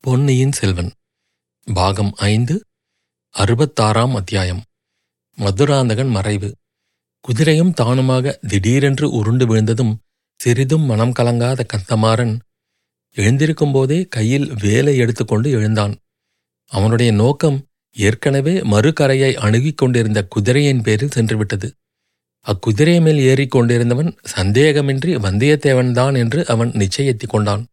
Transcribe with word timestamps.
பொன்னியின் 0.00 0.52
செல்வன். 0.52 0.90
பாகம் 1.74 2.12
ஐந்து 2.16 2.64
அறுபத்தாறாம் 3.38 4.14
அத்தியாயம். 4.14 4.62
மதுராந்தகன் 5.36 6.08
மறைவு. 6.08 6.54
குதிரையும் 7.20 7.72
தானுமாக 7.80 8.46
திடீரென்று 8.48 9.10
உருண்டு 9.10 9.46
விழுந்ததும் 9.46 9.98
சிறிதும் 10.36 10.82
மனம் 10.82 11.12
கலங்காத 11.12 11.66
கந்தமாறன் 11.66 12.38
எழுந்திருக்கும்போதே 13.16 14.08
கையில் 14.08 14.52
வேலை 14.60 14.96
எடுத்துக்கொண்டு 14.96 15.50
எழுந்தான். 15.50 15.96
அவனுடைய 16.66 17.12
நோக்கம் 17.12 17.66
ஏற்கனவே 17.92 18.52
மறுகரையை 18.52 19.34
அணுகிக் 19.34 19.78
கொண்டிருந்த 19.78 20.26
குதிரையின் 20.26 20.82
பேரில் 20.82 21.14
சென்றுவிட்டது. 21.14 21.70
அக்குதிரை 22.46 23.00
மேல் 23.00 23.18
ஏறிக் 23.18 23.50
கொண்டிருந்தவன் 23.50 24.16
சந்தேகமின்றி 24.36 25.16
வந்தியத்தேவன்தான் 25.16 26.16
என்று 26.16 26.46
அவன் 26.46 26.70
நிச்சயித்துக் 26.70 27.28
கொண்டான். 27.28 27.66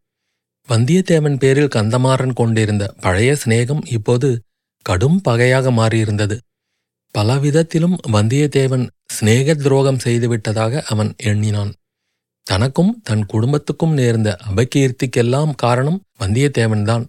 வந்தியத்தேவன் 0.68 1.38
பேரில் 1.38 1.74
கந்தமாறன் 1.74 2.32
கொண்டிருந்த 2.32 2.94
பழைய 3.00 3.36
சிநேகம் 3.44 3.86
இப்போது 3.86 4.40
கடும் 4.82 5.20
பகையாக 5.20 5.70
மாறியிருந்தது. 5.70 6.38
பலவிதத்திலும் 7.18 7.96
வந்தியத்தேவன் 8.12 8.88
சிநேக 9.06 9.54
துரோகம் 9.54 9.98
செய்துவிட்டதாக 10.04 10.82
அவன் 10.82 11.14
எண்ணினான். 11.16 11.72
தனக்கும் 12.42 13.00
தன் 13.02 13.26
குடும்பத்துக்கும் 13.26 13.92
நேர்ந்த 13.92 14.38
அபகீர்த்திக்கெல்லாம் 14.48 15.54
காரணம் 15.56 16.02
வந்தியத்தேவன்தான். 16.18 17.04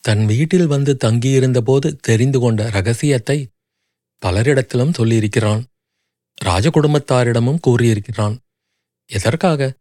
தன் 0.00 0.26
வீட்டில் 0.26 0.66
வந்து 0.66 0.96
தங்கியிருந்தபோது 1.04 1.96
தெரிந்து 2.00 2.38
கொண்ட 2.38 2.70
ரகசியத்தை 2.70 3.48
பலரிடத்திலும் 4.22 4.94
சொல்லியிருக்கிறான். 4.98 5.62
ராஜ 6.36 6.68
குடும்பத்தாரிடமும் 6.68 7.60
கூறியிருக்கிறான். 7.60 8.38
எதற்காக? 9.06 9.72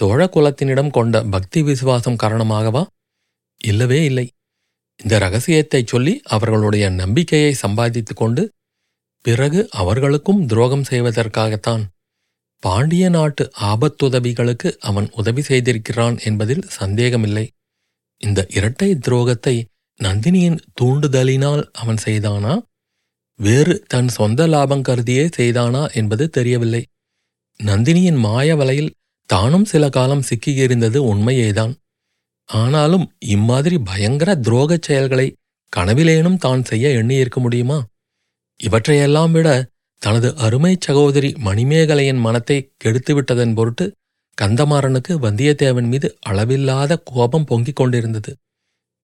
சோழ 0.00 0.30
குலத்தினிடம் 0.34 0.90
கொண்ட 0.90 1.22
பக்தி 1.22 1.62
விசுவாசம் 1.62 2.16
காரணமாகவா? 2.22 2.86
இல்லவே 3.64 4.04
இல்லை. 4.04 4.30
இந்த 5.02 5.18
ரகசியத்தைச் 5.18 5.86
சொல்லி 5.86 6.20
அவர்களுடைய 6.24 6.88
நம்பிக்கையை 6.90 7.52
சம்பாதித்துக் 7.52 8.16
கொண்டு 8.16 8.52
பிறகு 9.24 9.68
அவர்களுக்கும் 9.70 10.46
துரோகம் 10.46 10.84
செய்வதற்காகத்தான் 10.90 11.82
பாண்டிய 12.62 13.08
நாட்டு 13.08 13.50
ஆபத்துதவிகளுக்கு 13.60 14.76
அவன் 14.80 15.10
உதவி 15.12 15.40
செய்திருக்கிறான் 15.40 16.22
என்பதில் 16.24 16.64
சந்தேகமில்லை. 16.68 17.50
இந்த 18.18 18.46
இரட்டை 18.48 18.98
துரோகத்தை 19.08 19.64
நந்தினியின் 20.00 20.58
தூண்டுதலினால் 20.80 21.62
அவன் 21.72 22.00
செய்தானா? 22.04 22.54
வேறு 23.36 23.84
தன் 23.86 24.08
சொந்த 24.08 24.46
லாபம் 24.46 24.82
கருதியே 24.82 25.28
செய்தானா 25.36 25.92
என்பது 25.92 26.28
தெரியவில்லை. 26.28 26.86
நந்தினியின் 27.64 28.18
மாய 28.18 28.56
வலையில் 28.56 28.90
தானும் 29.30 29.64
சில 29.64 29.84
காலம் 29.88 30.26
சிக்கியிருந்தது 30.30 30.98
உண்மையேதான். 31.12 31.74
ஆனாலும் 32.48 33.06
இம்மாதிரி 33.26 33.76
பயங்கர 33.80 34.30
துரோகச் 34.46 34.82
செயல்களை 34.82 35.26
கனவிலேனும் 35.72 36.38
தான் 36.38 36.62
செய்ய 36.64 36.88
எண்ணியிருக்க 36.90 37.40
முடியுமா? 37.40 37.78
இவற்றையெல்லாம் 38.60 39.30
விட 39.30 39.48
தனது 40.02 40.28
அருமைச் 40.36 40.80
சகோதரி 40.80 41.30
மணிமேகலையின் 41.44 42.20
மனத்தை 42.20 42.56
கெடுத்துவிட்டதன் 42.84 43.54
பொருட்டு 43.54 43.86
கந்தமாறனுக்கு 44.38 45.12
வந்தியத்தேவன் 45.22 45.88
மீது 45.88 46.08
அளவில்லாத 46.20 46.92
கோபம் 47.04 47.44
பொங்கிக் 47.44 47.76
கொண்டிருந்தது. 47.76 48.32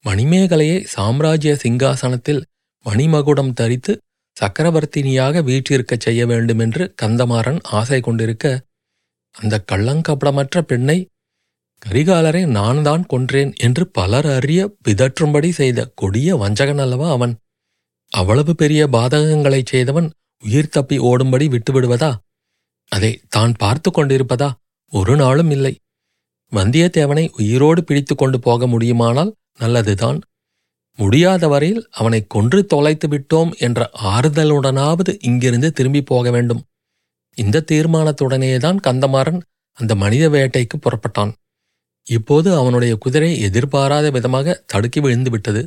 மணிமேகலையை 0.05 0.79
சாம்ராஜ்ய 0.87 1.53
சிங்காசனத்தில் 1.63 2.43
மணிமகுடம் 2.87 3.53
தரித்து 3.53 3.93
சக்கரவர்த்தினியாக 4.37 5.43
வீற்றிருக்கச் 5.43 6.01
செய்ய 6.01 6.27
வேண்டுமென்று 6.27 6.95
கந்தமாறன் 7.03 7.61
ஆசை 7.71 8.01
கொண்டிருக்க 8.01 8.47
அந்த 9.37 9.65
கள்ளங்கபடமற்ற 9.73 10.61
பெண்ணை 10.61 10.99
கரிகாலரை 11.83 12.47
நான் 12.47 12.83
தான் 12.83 13.05
கொன்றேன் 13.07 13.53
என்று 13.57 13.87
பலர் 13.87 14.27
அறிய 14.27 14.61
பிதற்றும்படி 14.85 15.49
செய்த 15.51 15.93
கொடிய 15.95 16.37
வஞ்சகன் 16.37 16.79
அல்லவா 16.79 17.11
அவன்? 17.11 17.35
அவ்வளவு 18.13 18.55
பெரிய 18.55 18.87
பாதகங்களைச் 18.87 19.67
செய்தவன் 19.67 20.09
உயிர் 20.43 20.69
தப்பி 20.69 20.99
ஓடும்படி 20.99 21.47
விட்டுவிடுவதா? 21.49 22.11
அதை 22.93 23.21
தான் 23.29 23.53
பார்த்து 23.59 23.91
கொண்டிருப்பதா? 23.91 24.49
ஒரு 24.93 25.17
நாளும் 25.17 25.51
இல்லை. 25.51 25.75
வந்தியத்தேவனை 26.53 27.25
உயிரோடு 27.39 27.85
பிடித்து 27.85 28.15
கொண்டு 28.15 28.41
போக 28.41 28.67
முடியுமானால் 28.67 29.33
நல்லதுதான். 29.59 30.19
முடியாத 30.99 31.49
வரையில் 31.49 31.83
அவனை 31.91 32.21
கொன்று 32.27 32.67
தொலைத்து 32.67 33.09
விட்டோம் 33.09 33.51
என்ற 33.59 33.91
ஆறுதலுடனாவது 34.03 35.13
இங்கிருந்து 35.21 35.73
திரும்பி 35.73 36.03
போக 36.03 36.31
வேண்டும். 36.31 36.63
இந்த 37.39 37.65
தீர்மானத்துடனேதான் 37.71 38.79
கந்தமாறன் 38.87 39.41
அந்த 39.79 39.93
மனித 39.95 40.25
வேட்டைக்கு 40.29 40.77
புறப்பட்டான். 40.77 41.33
இப்போது 42.07 42.49
அவனுடைய 42.57 42.93
குதிரை 42.97 43.31
எதிர்பாராத 43.41 44.07
விதமாக 44.11 44.63
தடுக்கி 44.67 45.01
விழுந்து 45.01 45.31
விட்டது. 45.31 45.63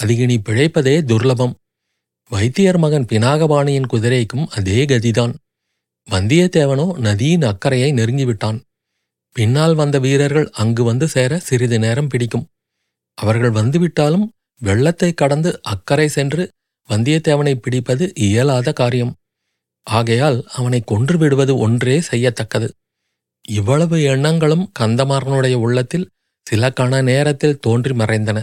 அது 0.00 0.16
இனி 0.16 0.36
பிழைப்பதே 0.48 0.96
துர்லபம். 1.10 1.54
வைத்தியர் 2.30 2.78
மகன் 2.78 3.06
பினாகபாணியின் 3.12 3.90
குதிரைக்கும் 3.92 4.46
அதே 4.48 4.80
கதிதான். 4.84 5.32
வந்தியத்தேவனோ 6.08 6.86
நதியின் 6.98 7.42
அக்கறையை 7.42 7.90
நெருங்கிவிட்டான் 7.92 8.58
பின்னால் 9.36 9.74
வந்த 9.74 9.96
வீரர்கள் 9.98 10.48
அங்கு 10.52 10.82
வந்து 10.84 11.06
சேர 11.08 11.38
சிறிது 11.38 11.78
நேரம் 11.78 12.08
பிடிக்கும். 12.08 12.46
அவர்கள் 13.18 13.50
வந்துவிட்டாலும் 13.50 14.26
வெள்ளத்தை 14.60 15.10
கடந்து 15.12 15.50
அக்கறை 15.62 16.08
சென்று 16.08 16.42
வந்தியத்தேவனை 16.88 17.54
பிடிப்பது 17.54 18.04
இயலாத 18.26 18.72
காரியம். 18.72 19.12
ஆகையால் 19.86 20.38
அவனை 20.48 20.80
கொன்று 20.84 21.16
விடுவது 21.18 21.52
ஒன்றே 21.56 21.96
செய்யத்தக்கது. 22.10 22.68
இவ்வளவு 23.48 23.96
எண்ணங்களும் 24.02 24.66
கந்தமாறனுடைய 24.80 25.54
உள்ளத்தில் 25.66 26.08
சில 26.46 26.70
கண 26.70 27.02
நேரத்தில் 27.02 27.60
தோன்றி 27.60 27.94
மறைந்தன. 27.94 28.38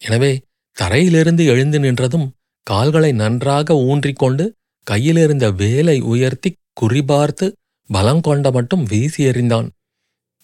எனவே 0.00 0.32
தரையிலிருந்து 0.76 1.42
எழுந்து 1.44 1.78
நின்றதும் 1.78 2.26
கால்களை 2.66 3.10
நன்றாக 3.12 3.74
ஊன்றிக்கொண்டு 3.88 4.44
கையிலிருந்த 4.86 5.46
வேலை 5.52 5.96
உயர்த்தி 6.12 6.50
குறிபார்த்து 6.80 7.46
பலங்கொண்ட 7.90 8.46
மட்டும் 8.52 8.84
வீசி 8.84 9.20
எறிந்தான். 9.26 9.68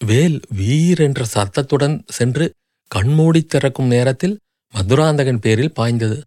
வேல் 0.00 0.38
வீர் 0.58 1.00
என்ற 1.00 1.24
சத்தத்துடன் 1.24 1.96
சென்று 2.08 2.46
கண்மூடி 2.90 3.40
திறக்கும் 3.44 3.86
நேரத்தில் 3.86 4.38
மதுராந்தகன் 4.74 5.40
பேரில் 5.44 5.74
பாய்ந்தது. 5.74 6.18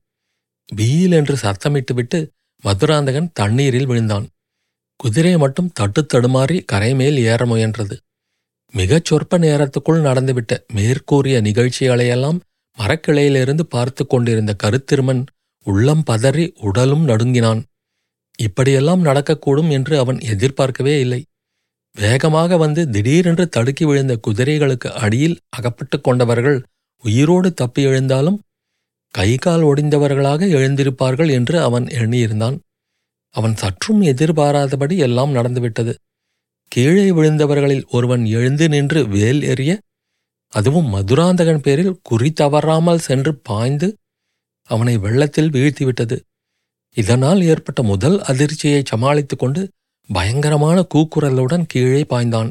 வீல் 0.70 1.12
என்று 1.12 1.36
சத்தமிட்டுவிட்டு 1.42 2.20
மதுராந்தகன் 2.64 3.30
தண்ணீரில் 3.34 3.86
விழுந்தான். 3.86 4.26
குதிரை 5.00 5.38
மட்டும் 5.38 5.72
தட்டு 5.74 6.06
தடுமாறி 6.06 6.58
கரைமேல் 6.72 7.18
ஏற 7.32 7.46
முயன்றது. 7.46 7.96
மிகச் 8.74 9.06
சொற்ப 9.06 9.38
நேரத்துக்குள் 9.40 10.06
நடந்துவிட்ட 10.08 10.54
மேற்கூறிய 10.74 11.42
நிகழ்ச்சிகளையெல்லாம் 11.42 12.40
மரக்கிளையிலிருந்து 12.78 13.64
பார்த்து 13.70 14.08
கொண்டிருந்த 14.08 14.56
கருத்திருமன் 14.64 15.26
உள்ளம் 15.66 16.04
பதறி 16.12 16.46
உடலும் 16.60 17.04
நடுங்கினான். 17.04 17.62
இப்படியெல்லாம் 18.40 19.06
நடக்கக்கூடும் 19.06 19.70
என்று 19.72 19.98
அவன் 19.98 20.20
எதிர்பார்க்கவே 20.20 21.00
இல்லை. 21.00 21.22
வேகமாக 21.96 22.58
வந்து 22.58 22.90
திடீரென்று 22.90 23.50
தடுக்கி 23.50 23.86
விழுந்த 23.86 24.14
குதிரைகளுக்கு 24.28 24.90
அடியில் 25.04 25.38
அகப்பட்டு 25.50 26.02
கொண்டவர்கள் 26.02 26.58
உயிரோடு 27.04 27.54
தப்பி 27.54 27.82
எழுந்தாலும் 27.82 28.38
கை 29.16 29.38
கால் 29.38 29.62
ஒடிந்தவர்களாக 29.62 30.48
எழுந்திருப்பார்கள் 30.58 31.32
என்று 31.32 31.62
அவன் 31.62 31.86
எண்ணியிருந்தான். 31.86 32.58
அவன் 33.36 33.56
சற்றும் 33.56 34.02
எதிர்பாராதபடி 34.02 34.96
எல்லாம் 34.98 35.32
நடந்துவிட்டது. 35.32 35.94
கீழே 36.72 37.08
விழுந்தவர்களில் 37.12 37.86
ஒருவன் 37.88 38.24
எழுந்து 38.38 38.66
நின்று 38.70 39.02
வேல் 39.08 39.42
எறிய 39.42 39.72
அதுவும் 40.54 40.90
மதுராந்தகன் 40.94 41.62
பேரில் 41.62 42.00
குறி 42.02 42.30
தவறாமல் 42.32 42.98
சென்று 42.98 43.32
பாய்ந்து 43.36 43.88
அவனை 44.70 44.98
வெள்ளத்தில் 44.98 45.50
வீழ்த்திவிட்டது. 45.50 46.18
இதனால் 46.98 47.42
ஏற்பட்ட 47.42 47.84
முதல் 47.84 48.18
அதிர்ச்சியை 48.22 48.82
சமாளித்து 48.86 49.36
கொண்டு 49.36 49.62
பயங்கரமான 50.10 50.78
கூக்குரலுடன் 50.94 51.66
கீழே 51.68 52.02
பாய்ந்தான். 52.10 52.50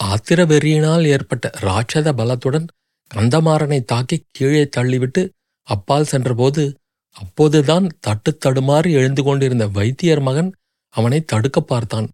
ஆத்திர 0.00 0.40
வெறியினால் 0.46 1.04
ஏற்பட்ட 1.06 1.50
ராட்சத 1.60 2.08
பலத்துடன் 2.12 2.66
கந்தமாறனை 3.10 3.80
தாக்கி 3.84 4.16
கீழே 4.30 4.64
தள்ளிவிட்டு 4.76 5.22
அப்பால் 5.66 6.04
சென்றபோது 6.04 6.64
அப்போதுதான் 7.16 7.86
தட்டு 8.00 8.30
தடுமாறி 8.38 8.90
எழுந்து 8.90 9.22
கொண்டிருந்த 9.22 9.64
வைத்தியர் 9.68 10.20
மகன் 10.20 10.50
அவனை 10.94 11.20
தடுக்க 11.24 11.58
பார்த்தான். 11.60 12.08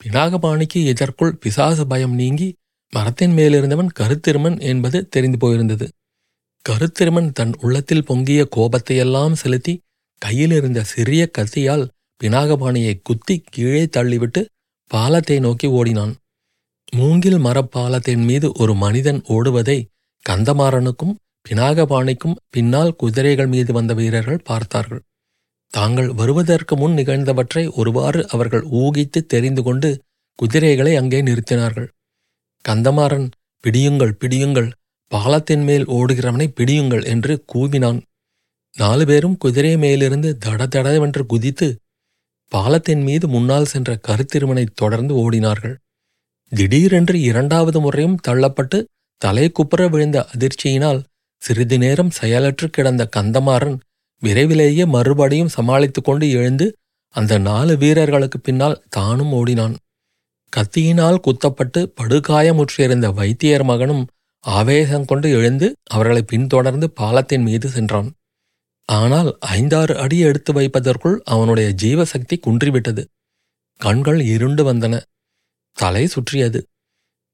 பினாகபாணிக்கு 0.00 0.80
எதற்குள் 0.84 1.36
பிசாசு 1.36 1.84
பயம் 1.86 2.14
நீங்கி 2.14 2.48
மரத்தின் 2.92 3.34
மேலிருந்தவன் 3.36 3.90
கருத்திருமன் 3.98 4.58
என்பது 4.60 4.98
தெரிந்து 5.08 5.38
போயிருந்தது. 5.42 5.86
கருத்திருமன் 6.64 7.30
தன் 7.32 7.54
உள்ளத்தில் 7.60 8.04
பொங்கிய 8.04 8.40
கோபத்தையெல்லாம் 8.56 9.32
செலுத்தி 9.32 9.74
கையிலிருந்த 10.22 10.80
சிறிய 10.82 11.22
கத்தியால் 11.38 11.84
பினாகபாணியை 12.20 12.94
குத்தி 13.02 13.36
கீழே 13.50 13.84
தள்ளிவிட்டு 13.96 14.42
பாலத்தை 14.90 15.36
நோக்கி 15.38 15.68
ஓடினான். 15.78 16.14
மூங்கில் 16.92 17.38
மரப்பாலத்தின் 17.38 18.24
மீது 18.24 18.48
ஒரு 18.52 18.74
மனிதன் 18.74 19.20
ஓடுவதை 19.28 19.78
கந்தமாறனுக்கும் 20.26 21.14
பினாகபாணிக்கும் 21.50 22.38
பின்னால் 22.50 22.96
குதிரைகள் 22.96 23.46
மீது 23.46 23.72
வந்த 23.72 23.94
வீரர்கள் 23.94 24.44
பார்த்தார்கள். 24.44 25.02
தாங்கள் 25.68 26.10
வருவதற்கு 26.12 26.76
முன் 26.76 26.92
நிகழ்ந்தவற்றை 26.92 27.70
ஒருவாறு 27.70 28.28
அவர்கள் 28.28 28.62
ஊகித்து 28.62 29.26
தெரிந்து 29.26 29.62
கொண்டு 29.62 30.02
குதிரைகளை 30.34 30.96
அங்கே 30.96 31.22
நிறுத்தினார்கள். 31.22 31.88
கந்தமாறன் 32.64 33.28
பிடியுங்கள் 33.60 34.18
பிடியுங்கள் 34.18 34.70
பாலத்தின் 35.08 35.64
மேல் 35.64 35.84
ஓடுகிறவனை 35.84 36.46
பிடியுங்கள் 36.54 37.04
என்று 37.04 37.44
கூவினான். 37.54 38.00
நாலு 38.74 39.06
பேரும் 39.06 39.36
குதிரை 39.38 39.76
மேலிருந்து 39.76 40.38
தட 40.44 40.66
தடவென்று 40.66 41.26
குதித்து 41.26 41.78
பாலத்தின் 42.52 43.02
மீது 43.02 43.28
முன்னால் 43.28 43.64
சென்ற 43.64 43.98
கருத்திருமனை 44.08 44.66
தொடர்ந்து 44.74 45.14
ஓடினார்கள். 45.14 45.76
திடீரென்று 46.52 47.20
இரண்டாவது 47.20 47.80
முறையும் 47.80 48.18
தள்ளப்பட்டு 48.28 48.84
தலை 49.22 49.46
குப்புற 49.48 49.88
விழுந்த 49.88 50.28
அதிர்ச்சியினால் 50.34 51.00
சிறிது 51.42 51.78
நேரம் 51.78 52.10
செயலற்று 52.10 52.70
கிடந்த 52.70 53.08
கந்தமாறன் 53.16 53.78
விரைவிலேயே 54.22 54.84
மறுபடியும் 54.86 55.48
சமாளித்து 55.48 56.02
கொண்டு 56.02 56.30
எழுந்து 56.30 56.66
அந்த 57.14 57.38
நாலு 57.38 57.76
வீரர்களுக்கு 57.76 58.40
பின்னால் 58.40 58.82
தானும் 58.88 59.32
ஓடினான். 59.32 59.74
கத்தியினால் 60.52 61.22
குத்தப்பட்டு 61.26 61.80
படுகாயமுற்றியிருந்த 62.00 63.06
வைத்தியர் 63.14 63.64
மகனும் 63.64 64.04
ஆவேசம் 64.44 65.04
கொண்டு 65.04 65.28
எழுந்து 65.30 65.66
அவர்களை 65.84 66.22
பின்தொடர்ந்து 66.22 66.90
பாலத்தின் 66.90 67.42
மீது 67.42 67.68
சென்றான். 67.68 68.08
ஆனால் 68.88 69.30
ஐந்தாறு 69.38 69.94
அடி 69.98 70.18
எடுத்து 70.18 70.52
வைப்பதற்குள் 70.52 71.16
அவனுடைய 71.24 71.68
ஜீவசக்தி 71.82 72.36
குன்றிவிட்டது. 72.38 73.02
கண்கள் 73.80 74.20
இருண்டு 74.20 74.72
வந்தன. 74.72 74.94
தலை 75.78 76.06
சுற்றியது. 76.06 76.60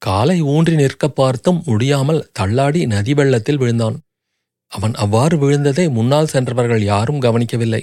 காலை 0.03 0.41
ஊன்றி 0.43 0.75
நிற்க 0.75 1.09
பார்த்தும் 1.09 1.63
முடியாமல் 1.65 2.31
தள்ளாடி 2.39 2.81
நதி 2.87 3.15
வெள்ளத்தில் 3.15 3.57
விழுந்தான். 3.57 3.97
அவன் 4.73 4.95
அவ்வாறு 4.95 5.37
விழுந்ததை 5.37 5.85
முன்னால் 5.91 6.27
சென்றவர்கள் 6.27 6.83
யாரும் 6.83 7.21
கவனிக்கவில்லை. 7.21 7.83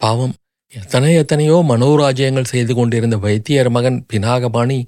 பாவம் 0.00 0.34
எத்தனை 0.72 1.14
எத்தனையோ 1.14 1.56
மனோராஜ்யங்கள் 1.68 2.50
செய்து 2.52 2.72
கொண்டிருந்த 2.74 3.16
வைத்தியர் 3.16 3.70
மகன் 3.70 3.98
பினாகபாணி 4.12 4.78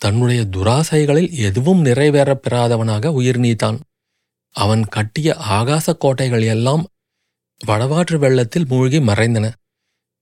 தன்னுடைய 0.00 0.42
துராசைகளில் 0.56 1.30
எதுவும் 1.38 1.84
நிறைவேறப் 1.84 2.42
பெறாதவனாக 2.44 3.12
உயிர் 3.12 3.40
நீத்தான். 3.40 3.78
அவன் 4.54 4.84
கட்டிய 4.86 5.28
ஆகாச 5.50 5.86
கோட்டைகள் 5.98 6.44
எல்லாம் 6.54 6.82
வடவாற்று 7.60 8.16
வெள்ளத்தில் 8.18 8.68
மூழ்கி 8.68 8.98
மறைந்தன. 9.00 9.46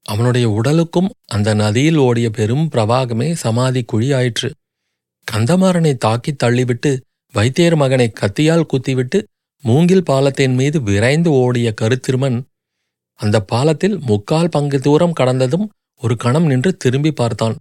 அவனுடைய 0.06 0.46
உடலுக்கும் 0.50 1.10
அந்த 1.26 1.54
நதியில் 1.54 1.96
ஓடிய 1.96 2.30
பெரும் 2.30 2.66
பிரவாகமே 2.72 3.28
சமாதி 3.34 3.82
குழி 3.82 4.12
ஆயிற்று. 4.12 4.50
கந்தமாறனை 5.30 5.96
தாக்கித் 6.04 6.42
தள்ளிவிட்டு 6.44 7.00
வைத்தியர் 7.32 7.76
மகனை 7.76 8.12
கத்தியால் 8.12 8.66
குத்திவிட்டு 8.66 9.26
மூங்கில் 9.62 10.02
பாலத்தின் 10.02 10.54
மீது 10.54 10.82
விரைந்து 10.82 11.30
ஓடிய 11.30 11.74
கருத்திருமன் 11.80 12.42
அந்த 13.14 13.40
பாலத்தில் 13.40 13.98
முக்கால் 13.98 14.48
பங்கு 14.48 14.80
தூரம் 14.80 15.12
கடந்ததும் 15.12 15.70
ஒரு 15.96 16.16
கணம் 16.16 16.46
நின்று 16.46 16.76
திரும்பி 16.76 17.12
பார்த்தான். 17.12 17.56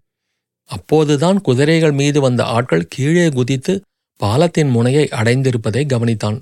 அப்போதுதான் 0.66 1.42
குதிரைகள் 1.42 1.92
மீது 1.92 2.22
வந்த 2.22 2.44
ஆட்கள் 2.44 2.88
கீழே 2.90 3.30
குதித்து 3.30 3.82
பாலத்தின் 4.18 4.70
முனையை 4.70 5.08
அடைந்திருப்பதை 5.12 5.84
கவனித்தான். 5.86 6.40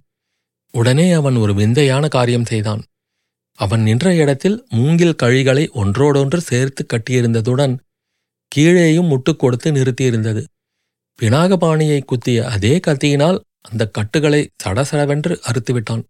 உடனே 0.71 1.11
அவன் 1.11 1.35
ஒரு 1.35 1.53
விந்தையான 1.53 2.07
காரியம் 2.07 2.45
செய்தான். 2.45 2.83
அவன் 3.53 3.81
நின்ற 3.81 4.15
இடத்தில் 4.15 4.65
மூங்கில் 4.69 5.15
கழிகளை 5.23 5.71
ஒன்றோடொன்று 5.71 6.41
சேர்த்து 6.41 6.85
கட்டியிருந்ததுடன் 6.85 7.77
கீழேயும் 8.55 9.07
முட்டுக் 9.07 9.39
கொடுத்து 9.39 9.71
நிறுத்தியிருந்தது. 9.71 10.43
பினாகபாணியை 11.19 12.03
குத்திய 12.03 12.49
அதே 12.49 12.79
கத்தியினால் 12.87 13.39
அந்த 13.61 13.87
கட்டுகளை 13.87 14.49
சடசடவென்று 14.63 15.33
அறுத்துவிட்டான். 15.49 16.03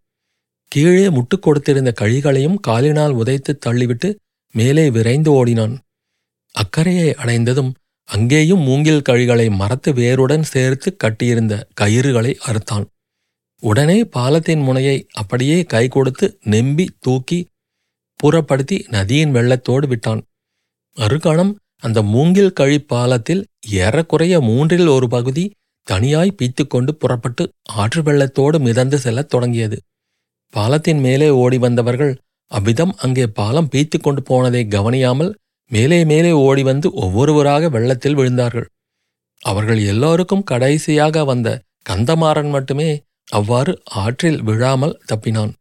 கீழே 0.68 1.10
முட்டுக் 1.10 1.48
கொடுத்திருந்த 1.48 1.90
கழிகளையும் 2.00 2.58
காலினால் 2.60 3.12
உதைத்து 3.12 3.58
தள்ளிவிட்டு 3.66 4.14
மேலே 4.52 4.90
விரைந்து 4.90 5.30
ஓடினான். 5.32 5.78
அக்கறையை 6.54 7.14
அடைந்ததும் 7.14 7.74
அங்கேயும் 8.04 8.60
மூங்கில் 8.60 9.02
கழிகளை 9.02 9.50
மரத்து 9.50 9.92
வேருடன் 9.92 10.42
சேர்த்து 10.42 10.96
கட்டியிருந்த 10.96 11.68
கயிறுகளை 11.80 12.32
அறுத்தான். 12.46 12.86
உடனே 13.60 14.04
பாலத்தின் 14.04 14.60
முனையை 14.60 15.06
அப்படியே 15.12 15.62
கை 15.62 15.88
கொடுத்து 15.88 16.38
நெம்பி 16.42 16.86
தூக்கி 17.00 17.46
புறப்படுத்தி 18.16 18.86
நதியின் 18.88 19.34
வெள்ளத்தோடு 19.34 19.86
விட்டான். 19.88 20.22
மறுகணம் 20.96 21.54
அந்த 21.82 21.98
மூங்கில் 22.02 22.52
கழி 22.52 22.78
பாலத்தில் 22.82 23.42
ஏறக்குறைய 23.78 24.40
மூன்றில் 24.40 24.86
ஒரு 24.86 25.08
பகுதி 25.08 25.44
தனியாய் 25.86 26.38
பீத்துக்கொண்டு 26.38 26.92
புறப்பட்டு 26.92 27.44
ஆற்று 27.72 28.00
வெள்ளத்தோடு 28.02 28.56
மிதந்து 28.58 28.98
செல்லத் 28.98 29.28
தொடங்கியது. 29.28 29.76
பாலத்தின் 30.54 31.00
மேலே 31.00 31.28
ஓடி 31.42 31.58
வந்தவர்கள் 31.58 32.12
அவ்விதம் 32.50 32.92
அங்கே 32.96 33.26
பாலம் 33.26 33.70
பீத்துக் 33.72 34.02
கொண்டு 34.02 34.22
போனதை 34.22 34.62
கவனியாமல் 34.66 35.30
மேலே 35.70 35.98
மேலே 36.04 36.32
ஓடி 36.46 36.62
வந்து 36.62 36.88
ஒவ்வொருவராக 36.94 37.68
வெள்ளத்தில் 37.68 38.16
விழுந்தார்கள். 38.16 38.66
அவர்கள் 39.40 39.80
எல்லோருக்கும் 39.84 40.44
கடைசியாக 40.44 41.24
வந்த 41.24 41.48
கந்தமாறன் 41.90 42.50
மட்டுமே 42.50 42.88
அவ்வாறு 43.28 43.72
ஆற்றில் 43.94 44.40
விழாமல் 44.42 44.98
தப்பினான். 45.12 45.52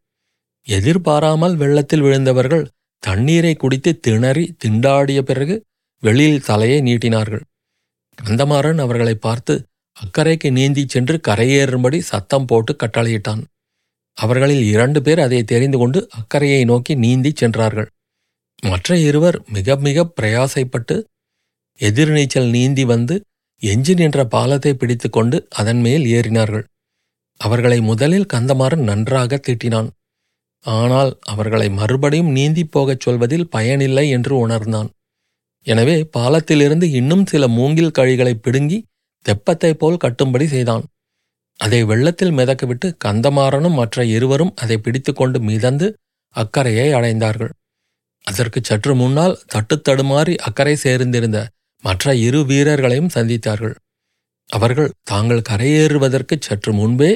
எதிர்பாராமல் 0.67 1.55
வெள்ளத்தில் 1.55 2.01
விழுந்தவர்கள் 2.01 2.65
தண்ணீரை 3.03 3.55
குடித்து 3.55 3.91
திணறி 3.99 4.45
திண்டாடிய 4.63 5.19
பிறகு 5.21 5.55
வெளியில் 6.03 6.41
தலையை 6.41 6.79
நீட்டினார்கள். 6.81 7.43
கந்தமாறன் 8.17 8.77
அவர்களை 8.77 9.15
பார்த்து 9.15 9.53
அக்கறைக்கு 9.97 10.49
நீந்திச் 10.57 10.89
சென்று 10.89 11.15
கரையேறும்படி 11.27 11.99
சத்தம் 11.99 12.45
போட்டு 12.45 12.73
கட்டளையிட்டான். 12.73 13.41
அவர்களில் 14.17 14.63
இரண்டு 14.63 15.01
பேர் 15.01 15.19
அதை 15.19 15.43
தெரிந்து 15.43 15.77
கொண்டு 15.77 15.99
அக்கறையை 16.09 16.61
நோக்கி 16.65 16.95
நீந்திச் 16.95 17.35
சென்றார்கள். 17.35 17.89
மற்ற 18.63 18.97
இருவர் 18.99 19.37
மிக 19.49 19.75
மிக 19.75 20.05
பிரயாசைப்பட்டு 20.21 20.95
எதிர்நீச்சல் 21.79 22.49
நீந்தி 22.49 22.83
வந்து 22.83 23.15
எஞ்சின் 23.61 23.97
என்ற 23.97 24.19
பாலத்தை 24.25 24.73
பிடித்துக்கொண்டு 24.73 25.37
அதன் 25.49 25.81
மேல் 25.81 26.03
ஏறினார்கள். 26.17 26.65
அவர்களை 27.41 27.79
முதலில் 27.81 28.31
கந்தமாறன் 28.33 28.83
நன்றாக 28.83 29.39
திட்டினான். 29.47 29.89
ஆனால் 30.65 31.11
அவர்களை 31.23 31.67
மறுபடியும் 31.69 32.31
நீந்திப் 32.35 32.71
போகச் 32.71 32.99
சொல்வதில் 32.99 33.49
பயனில்லை 33.49 34.09
என்று 34.09 34.33
உணர்ந்தான். 34.37 34.89
எனவே 35.65 35.95
பாலத்திலிருந்து 36.17 36.85
இன்னும் 36.99 37.25
சில 37.25 37.43
மூங்கில் 37.47 37.95
கழிகளை 37.97 38.33
பிடுங்கி 38.35 38.77
தெப்பத்தைப் 39.25 39.79
போல் 39.79 40.01
கட்டும்படி 40.03 40.45
செய்தான். 40.45 40.85
அதை 41.59 41.79
வெள்ளத்தில் 41.83 42.35
மிதக்கவிட்டு 42.37 42.87
கந்தமாறனும் 43.05 43.77
மற்ற 43.81 44.05
இருவரும் 44.05 44.53
அதை 44.55 44.77
பிடித்துக்கொண்டு 44.77 45.39
மிதந்து 45.39 45.87
அக்கறையை 46.35 46.87
அடைந்தார்கள். 46.93 47.51
அதற்கு 48.27 48.59
சற்று 48.63 48.93
முன்னால் 48.95 49.35
தட்டுத்தடுமாறி 49.53 50.33
அக்கறை 50.47 50.75
சேர்ந்திருந்த 50.83 51.39
மற்ற 51.83 52.13
இரு 52.27 52.39
வீரர்களையும் 52.45 53.13
சந்தித்தார்கள். 53.13 53.75
அவர்கள் 54.49 54.91
தாங்கள் 55.03 55.47
கரையேறுவதற்கு 55.49 56.35
சற்று 56.39 56.71
முன்பே 56.73 57.11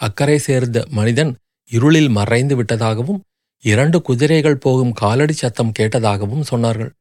அக்கறை 0.00 0.38
சேர்ந்த 0.38 0.78
மனிதன் 0.88 1.32
இருளில் 1.70 2.08
மறைந்து 2.08 2.54
விட்டதாகவும் 2.56 3.20
இரண்டு 3.64 3.98
குதிரைகள் 4.02 4.62
போகும் 4.64 4.92
காலடி 4.92 5.32
சத்தம் 5.32 5.72
கேட்டதாகவும் 5.78 6.48
சொன்னார்கள். 6.50 6.92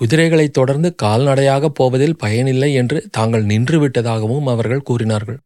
குதிரைகளைத் 0.00 0.54
தொடர்ந்து 0.54 0.94
கால்நடையாகப் 1.02 1.74
போவதில் 1.74 2.18
பயனில்லை 2.18 2.74
என்று 2.74 3.08
தாங்கள் 3.10 3.44
நின்றுவிட்டதாகவும் 3.44 4.46
அவர்கள் 4.46 4.82
கூறினார்கள். 4.82 5.38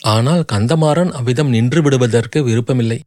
ஆனால் 0.00 0.44
கந்தமாறன் 0.52 1.10
அவ்விதம் 1.10 1.48
நின்று 1.48 1.82
விடுவதற்கு 1.82 2.42
விருப்பமில்லை. 2.42 2.98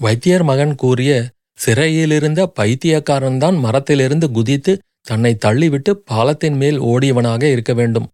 வைத்தியர் 0.00 0.42
மகன் 0.42 0.74
கூறிய 0.74 1.10
சிறையிலிருந்த 1.58 2.40
பைத்தியக்காரன்தான் 2.60 3.58
மரத்திலிருந்து 3.58 4.30
குதித்து 4.30 4.72
தன்னை 5.02 5.38
தள்ளிவிட்டு 5.46 5.90
பாலத்தின் 5.90 6.56
மேல் 6.56 6.78
ஓடியவனாக 6.82 7.42
இருக்க 7.50 7.72
வேண்டும். 7.74 8.08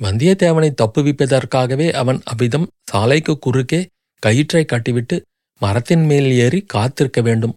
வந்தியத்தேவனை 0.00 0.70
தப்புவிப்பதற்காகவே 0.82 1.90
அவன் 1.92 2.20
அவ்விதம் 2.24 2.70
சாலைக்கு 2.82 3.38
குறுக்கே 3.38 3.80
கயிற்றை 4.22 4.64
கட்டிவிட்டு 4.64 5.16
மரத்தின் 5.60 6.04
மேல் 6.06 6.28
ஏறி 6.44 6.60
காத்திருக்க 6.66 7.20
வேண்டும். 7.20 7.54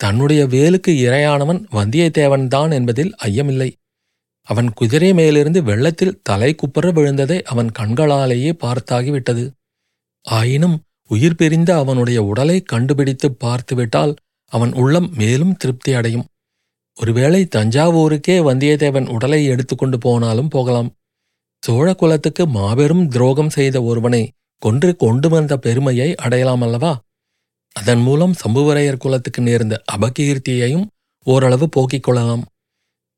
தன்னுடைய 0.00 0.42
வேலுக்கு 0.44 0.92
இரையானவன் 1.06 1.60
வந்தியத்தேவன்தான் 1.72 2.72
என்பதில் 2.72 3.12
ஐயமில்லை. 3.24 3.70
அவன் 4.48 4.68
குதிரை 4.72 5.10
மேலிருந்து 5.12 5.60
வெள்ளத்தில் 5.62 6.18
தலை 6.22 6.54
குப்புற 6.54 6.86
விழுந்ததை 6.92 7.38
அவன் 7.42 7.70
கண்களாலேயே 7.78 8.52
பார்த்தாகிவிட்டது. 8.62 9.44
ஆயினும் 10.24 10.76
உயிர் 11.10 11.36
பிரிந்த 11.36 11.70
அவனுடைய 11.76 12.18
உடலை 12.22 12.56
கண்டுபிடித்து 12.62 13.28
பார்த்துவிட்டால் 13.34 14.14
அவன் 14.52 14.72
உள்ளம் 14.72 15.08
மேலும் 15.16 15.54
திருப்தி 15.56 15.92
அடையும். 15.92 16.26
ஒருவேளை 16.96 17.42
தஞ்சாவூருக்கே 17.56 18.36
வந்தியத்தேவன் 18.48 19.08
உடலை 19.08 19.40
எடுத்துக்கொண்டு 19.44 19.98
போனாலும் 19.98 20.48
போகலாம். 20.48 20.90
சோழ 21.62 21.88
குலத்துக்கு 21.94 22.46
மாபெரும் 22.46 23.04
துரோகம் 23.08 23.54
செய்த 23.58 23.76
ஒருவனை 23.82 24.22
கொன்று 24.62 24.90
கொண்டு 24.96 25.28
வந்த 25.28 25.52
பெருமையை 25.56 26.08
அடையலாம் 26.14 26.62
அல்லவா? 26.62 26.92
அதன் 27.76 28.00
மூலம் 28.00 28.34
சம்புவரையர் 28.34 28.96
குலத்துக்கு 28.96 29.42
நேர்ந்த 29.42 29.82
அபகீர்த்தியையும் 29.92 30.86
ஓரளவு 31.26 31.68
போக்கிக் 31.68 32.02
கொள்ளலாம். 32.02 32.44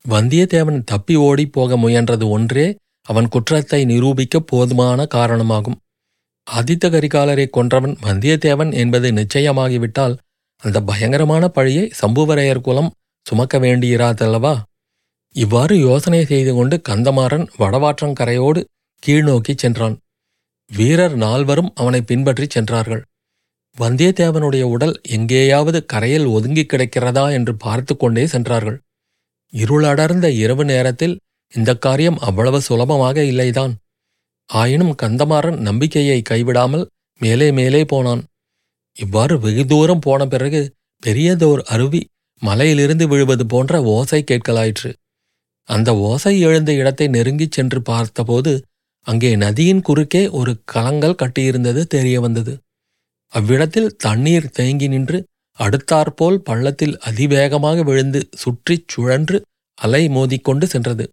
வந்தியத்தேவன் 0.09 0.83
தப்பி 0.85 1.17
ஓடிப் 1.17 1.53
போக 1.53 1.77
முயன்றது 1.77 2.29
ஒன்றே 2.29 2.77
அவன் 3.03 3.29
குற்றத்தை 3.29 3.85
நிரூபிக்க 3.85 4.41
போதுமான 4.41 5.07
காரணமாகும். 5.07 5.79
ஆதித்த 6.51 6.85
கரிகாலரை 6.91 7.47
கொன்றவன் 7.57 7.95
வந்தியத்தேவன் 8.03 8.73
என்பது 8.73 9.13
நிச்சயமாகிவிட்டால் 9.13 10.17
அந்த 10.63 10.81
பயங்கரமான 10.81 11.49
பழியை 11.49 11.93
சம்புவரையர் 12.01 12.61
குலம் 12.61 12.91
சுமக்க 13.27 13.59
வேண்டியிராதல்லவா? 13.59 14.55
இவ்வாறு 15.35 15.79
யோசனை 15.79 16.25
செய்து 16.25 16.53
கொண்டு 16.55 16.81
கந்தமாறன் 16.89 17.47
வடவாற்றங்கரையோடு 17.59 18.65
கீழ்நோக்கிச் 19.03 19.59
சென்றான். 19.59 19.97
வீரர் 20.71 21.17
நால்வரும் 21.17 21.73
அவனை 21.75 22.03
பின்பற்றிச் 22.03 22.51
சென்றார்கள். 22.51 23.03
வந்தியத்தேவனுடைய 23.79 24.62
உடல் 24.62 24.95
எங்கேயாவது 25.09 25.79
கரையில் 25.85 26.26
ஒதுங்கி 26.26 26.64
கிடக்கிறதா 26.64 27.33
என்று 27.33 27.57
பார்த்து 27.57 27.97
கொண்டே 27.97 28.26
சென்றார்கள். 28.26 28.79
இருளடர்ந்த 29.52 30.26
இரவு 30.35 30.64
நேரத்தில் 30.64 31.14
இந்த 31.52 31.71
காரியம் 31.76 32.19
அவ்வளவு 32.19 32.61
சுலபமாக 32.61 33.23
இல்லைதான். 33.23 33.73
ஆயினும் 34.50 34.95
கந்தமாறன் 35.02 35.59
நம்பிக்கையை 35.59 36.23
கைவிடாமல் 36.31 36.85
மேலே 37.21 37.49
மேலே 37.52 37.85
போனான். 37.85 38.23
இவ்வாறு 38.97 39.35
வெகு 39.38 39.64
தூரம் 39.67 39.99
போன 39.99 40.26
பிறகு 40.26 40.61
பெரியதோர் 41.02 41.62
அருவி 41.64 42.00
மலையிலிருந்து 42.43 43.09
விழுவது 43.09 43.47
போன்ற 43.47 43.83
ஓசை 43.83 44.21
கேட்கலாயிற்று. 44.31 44.91
அந்த 45.69 45.91
ஓசை 46.09 46.41
எழுந்த 46.41 46.71
இடத்தை 46.73 47.09
நெருங்கிச் 47.09 47.52
சென்று 47.52 47.83
பார்த்தபோது 47.83 48.52
அங்கே 49.07 49.31
நதியின் 49.37 49.83
குறுக்கே 49.83 50.23
ஒரு 50.31 50.52
கலங்கள் 50.64 51.21
கட்டியிருந்தது 51.23 51.83
தெரிய 51.85 52.17
வந்தது. 52.21 52.52
அவ்விடத்தில் 53.33 53.97
தண்ணீர் 53.97 54.51
தேங்கி 54.51 54.89
நின்று 54.89 55.19
அடுத்தாற்போல் 55.59 56.39
பள்ளத்தில் 56.39 56.99
அதிவேகமாக 56.99 57.83
விழுந்து 57.83 58.29
சுற்றிச் 58.37 58.89
சுழன்று 58.89 59.39
அலை 59.79 60.09
மோதிக்கொண்டு 60.09 60.65
சென்றது. 60.65 61.05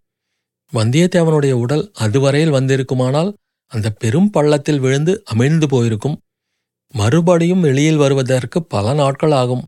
வந்தியத்தேவனுடைய 0.72 1.50
உடல் 1.50 1.92
அதுவரையில் 1.94 2.54
வந்திருக்குமானால் 2.54 3.30
அந்த 3.72 3.90
பெரும் 3.92 4.30
பள்ளத்தில் 4.30 4.78
விழுந்து 4.78 5.22
அமிழ்ந்து 5.34 5.66
போயிருக்கும். 5.66 6.22
மறுபடியும் 6.94 7.60
வெளியில் 7.60 7.96
வருவதற்கு 7.96 8.62
பல 8.62 8.92
நாட்கள் 8.92 9.30
ஆகும். 9.30 9.64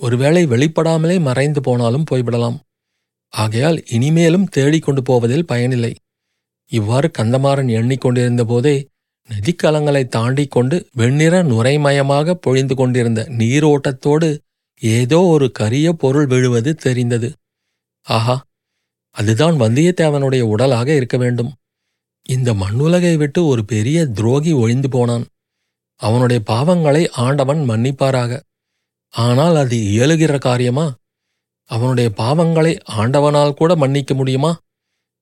ஒருவேளை 0.00 0.46
வெளிப்படாமலே 0.46 1.20
மறைந்து 1.20 1.60
போனாலும் 1.60 2.06
போய்விடலாம். 2.10 2.58
ஆகையால் 3.32 3.78
இனிமேலும் 3.90 4.48
தேடிக்கொண்டு 4.48 5.02
போவதில் 5.02 5.46
பயனில்லை. 5.46 5.92
இவ்வாறு 6.72 7.10
கந்தமாறன் 7.18 7.70
எண்ணிக்கொண்டிருந்த 7.78 8.44
போதே 8.44 8.76
நதிக்கலங்களை 9.32 10.08
தாண்டிக் 10.08 10.50
கொண்டு 10.50 10.86
வெண்ணிற 10.92 11.42
நுரைமயமாக 11.42 12.34
பொழிந்து 12.34 12.74
கொண்டிருந்த 12.74 13.26
நீரோட்டத்தோடு 13.28 14.38
ஏதோ 14.80 15.20
ஒரு 15.20 15.52
கரிய 15.52 15.92
பொருள் 15.92 16.26
விழுவது 16.26 16.74
தெரிந்தது. 16.74 17.32
ஆஹா 18.02 18.44
அதுதான் 19.10 19.60
வந்தியத்தேவனுடைய 19.60 20.40
உடலாக 20.40 20.96
இருக்க 20.96 21.16
வேண்டும். 21.16 21.52
இந்த 22.22 22.54
மண்ணுலகை 22.54 23.16
விட்டு 23.16 23.46
ஒரு 23.46 23.64
பெரிய 23.64 24.06
துரோகி 24.06 24.52
ஒழிந்து 24.52 24.88
போனான். 24.88 25.24
அவனுடைய 25.96 26.42
பாவங்களை 26.46 27.10
ஆண்டவன் 27.10 27.68
மன்னிப்பாராக. 27.68 28.40
ஆனால் 29.10 29.56
அது 29.56 29.76
இயலுகிற 29.76 30.38
காரியமா? 30.38 30.94
அவனுடைய 31.64 32.12
பாவங்களை 32.16 32.80
ஆண்டவனால் 32.96 33.54
கூட 33.54 33.76
மன்னிக்க 33.76 34.14
முடியுமா? 34.14 34.60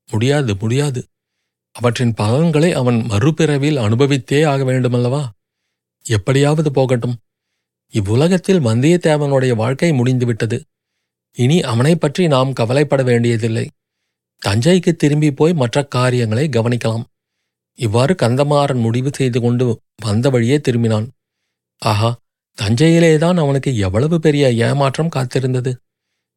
முடியாது 0.09 0.57
முடியாது. 0.57 1.05
அவற்றின் 1.81 2.15
பலன்களை 2.15 2.73
அவன் 2.73 2.95
மறுபிறவில் 2.95 3.77
அனுபவித்தே 3.77 4.47
ஆக 4.47 4.65
வேண்டுமல்லவா? 4.65 5.29
எப்படியாவது 6.03 6.73
போகட்டும். 6.73 7.17
இவ்வுலகத்தில் 7.89 8.61
வந்தியத்தேவனுடைய 8.61 9.55
வாழ்க்கை 9.55 9.93
முடிந்துவிட்டது. 9.93 10.63
இனி 11.33 11.61
அவனைப் 11.61 12.01
பற்றி 12.01 12.27
நாம் 12.27 12.53
கவலைப்பட 12.53 13.03
வேண்டியதில்லை. 13.03 13.71
தஞ்சைக்கு 14.47 14.93
திரும்பி 14.97 15.33
போய் 15.33 15.53
மற்ற 15.53 15.85
காரியங்களை 15.85 16.49
கவனிக்கலாம். 16.49 17.03
இவ்வாறு 17.75 18.15
கந்தமாறன் 18.23 18.81
முடிவு 18.81 19.11
செய்து 19.13 19.41
கொண்டு 19.41 19.81
வந்த 19.97 20.31
வழியே 20.31 20.57
திரும்பினான். 20.57 21.09
ஆஹா 21.79 22.17
தஞ்சையிலேதான் 22.63 23.39
அவனுக்கு 23.39 23.77
எவ்வளவு 23.77 24.21
பெரிய 24.21 24.53
ஏமாற்றம் 24.53 25.11
காத்திருந்தது. 25.15 25.75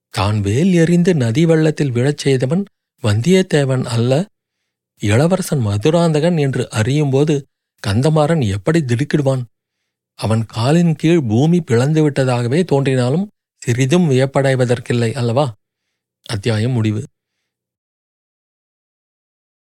தான் 0.09 0.41
வேல் 0.41 0.73
எறிந்து 0.73 1.15
நதி 1.15 1.45
வெள்ளத்தில் 1.45 1.91
விழச் 1.91 2.17
செய்தவன் 2.17 2.65
வந்தியத்தேவன் 3.03 3.85
அல்ல. 3.85 4.25
இளவரசன் 5.03 5.63
மதுராந்தகன் 5.65 6.37
என்று 6.37 6.69
அறியும்போது 6.69 7.33
கந்தமாறன் 7.87 8.43
எப்படி 8.47 8.79
திடுக்கிடுவான்? 8.79 9.43
அவன் 10.19 10.43
காலின் 10.45 10.95
கீழ் 10.95 11.21
பூமி 11.21 11.61
பிளந்து 11.61 12.09
விட்டதாகவே 12.09 12.63
தோன்றினாலும் 12.63 13.29
சிறிதும் 13.61 14.09
வியப்படைவதற்கில்லை 14.09 15.13
அல்லவா? 15.13 15.45
அத்தியாயம் 16.25 16.71
முடிவு. 16.71 17.03